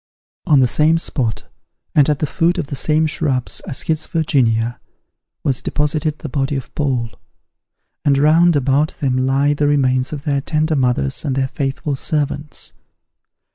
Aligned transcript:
On 0.47 0.61
the 0.61 0.67
same 0.67 0.97
spot, 0.97 1.47
and 1.93 2.09
at 2.09 2.17
the 2.17 2.25
foot 2.25 2.57
of 2.57 2.65
the 2.73 2.75
same 2.75 3.05
shrubs 3.05 3.59
as 3.67 3.83
his 3.83 4.07
Virginia, 4.07 4.79
was 5.43 5.61
deposited 5.61 6.17
the 6.17 6.27
body 6.27 6.55
of 6.55 6.73
Paul; 6.73 7.11
and 8.03 8.17
round 8.17 8.55
about 8.55 8.95
them 8.97 9.15
lie 9.15 9.53
the 9.53 9.67
remains 9.67 10.11
of 10.11 10.23
their 10.23 10.41
tender 10.41 10.75
mothers 10.75 11.23
and 11.23 11.35
their 11.35 11.49
faithful 11.49 11.95
servants. 11.95 12.73